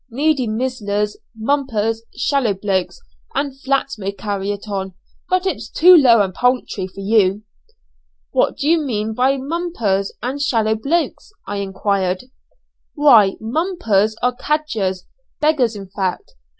[0.09, 2.99] Needy mizzlers, mumpers, shallow blokes,
[3.35, 4.95] and flats may carry it on,
[5.29, 7.43] but it's too low and paltry for you."
[8.33, 12.23] "Who do you mean by mumpers and shallow blokes?" I enquired.
[12.95, 15.05] "Why 'mumpers' are cadgers;
[15.39, 16.33] beggars in fact.